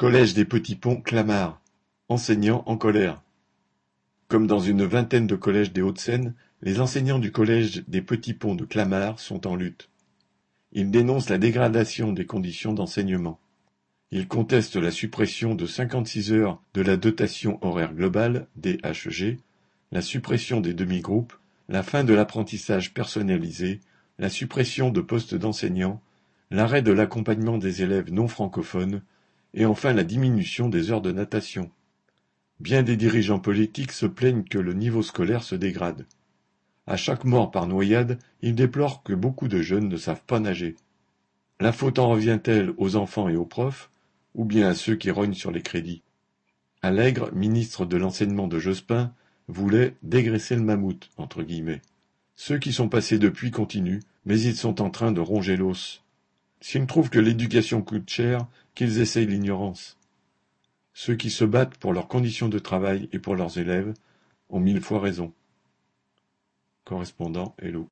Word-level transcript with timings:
Collège 0.00 0.32
des 0.32 0.46
Petits 0.46 0.76
Ponts 0.76 1.02
Clamart, 1.02 1.60
enseignants 2.08 2.62
en 2.64 2.78
colère. 2.78 3.20
Comme 4.28 4.46
dans 4.46 4.58
une 4.58 4.86
vingtaine 4.86 5.26
de 5.26 5.36
collèges 5.36 5.74
des 5.74 5.82
Hauts-de-Seine, 5.82 6.32
les 6.62 6.80
enseignants 6.80 7.18
du 7.18 7.32
collège 7.32 7.84
des 7.86 8.00
Petits 8.00 8.32
Ponts 8.32 8.54
de 8.54 8.64
Clamart 8.64 9.20
sont 9.20 9.46
en 9.46 9.56
lutte. 9.56 9.90
Ils 10.72 10.90
dénoncent 10.90 11.28
la 11.28 11.36
dégradation 11.36 12.14
des 12.14 12.24
conditions 12.24 12.72
d'enseignement. 12.72 13.38
Ils 14.10 14.26
contestent 14.26 14.76
la 14.76 14.90
suppression 14.90 15.54
de 15.54 15.66
56 15.66 16.32
heures 16.32 16.62
de 16.72 16.80
la 16.80 16.96
dotation 16.96 17.58
horaire 17.60 17.92
globale, 17.92 18.46
DHG, 18.56 19.36
la 19.92 20.00
suppression 20.00 20.62
des 20.62 20.72
demi-groupes, 20.72 21.34
la 21.68 21.82
fin 21.82 22.04
de 22.04 22.14
l'apprentissage 22.14 22.94
personnalisé, 22.94 23.80
la 24.18 24.30
suppression 24.30 24.88
de 24.88 25.02
postes 25.02 25.34
d'enseignants, 25.34 26.00
l'arrêt 26.50 26.80
de 26.80 26.90
l'accompagnement 26.90 27.58
des 27.58 27.82
élèves 27.82 28.10
non 28.10 28.28
francophones, 28.28 29.02
et 29.54 29.66
enfin 29.66 29.92
la 29.92 30.04
diminution 30.04 30.68
des 30.68 30.90
heures 30.90 31.00
de 31.00 31.12
natation. 31.12 31.70
Bien 32.60 32.82
des 32.82 32.96
dirigeants 32.96 33.38
politiques 33.38 33.92
se 33.92 34.06
plaignent 34.06 34.44
que 34.44 34.58
le 34.58 34.74
niveau 34.74 35.02
scolaire 35.02 35.42
se 35.42 35.54
dégrade. 35.54 36.06
À 36.86 36.96
chaque 36.96 37.24
mort 37.24 37.50
par 37.50 37.66
noyade, 37.66 38.18
ils 38.42 38.54
déplorent 38.54 39.02
que 39.02 39.14
beaucoup 39.14 39.48
de 39.48 39.62
jeunes 39.62 39.88
ne 39.88 39.96
savent 39.96 40.24
pas 40.26 40.40
nager. 40.40 40.76
La 41.58 41.72
faute 41.72 41.98
en 41.98 42.08
revient-elle 42.08 42.72
aux 42.78 42.96
enfants 42.96 43.28
et 43.28 43.36
aux 43.36 43.46
profs, 43.46 43.90
ou 44.34 44.44
bien 44.44 44.68
à 44.68 44.74
ceux 44.74 44.96
qui 44.96 45.10
rognent 45.10 45.34
sur 45.34 45.50
les 45.50 45.62
crédits? 45.62 46.02
Allègre, 46.82 47.32
ministre 47.34 47.84
de 47.84 47.96
l'enseignement 47.96 48.48
de 48.48 48.58
Jospin, 48.58 49.12
voulait 49.48 49.94
dégraisser 50.02 50.56
le 50.56 50.62
mammouth, 50.62 51.10
entre 51.16 51.42
guillemets. 51.42 51.82
Ceux 52.36 52.58
qui 52.58 52.72
sont 52.72 52.88
passés 52.88 53.18
depuis 53.18 53.50
continuent, 53.50 54.00
mais 54.24 54.40
ils 54.40 54.56
sont 54.56 54.80
en 54.80 54.90
train 54.90 55.12
de 55.12 55.20
ronger 55.20 55.56
l'os. 55.56 56.02
S'ils 56.60 56.86
trouvent 56.86 57.10
que 57.10 57.18
l'éducation 57.18 57.82
coûte 57.82 58.08
cher, 58.08 58.46
qu'ils 58.74 59.00
essayent 59.00 59.26
l'ignorance. 59.26 59.96
Ceux 60.92 61.14
qui 61.14 61.30
se 61.30 61.44
battent 61.44 61.78
pour 61.78 61.92
leurs 61.92 62.08
conditions 62.08 62.48
de 62.48 62.58
travail 62.58 63.08
et 63.12 63.18
pour 63.18 63.34
leurs 63.34 63.58
élèves 63.58 63.94
ont 64.50 64.60
mille 64.60 64.82
fois 64.82 65.00
raison. 65.00 65.32
Correspondant 66.84 67.54
Hello. 67.58 67.88